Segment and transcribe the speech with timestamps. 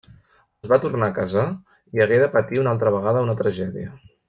[0.63, 1.43] Es va tornar a casar
[1.99, 3.97] i hagué de patir una altra vegada una tragèdia.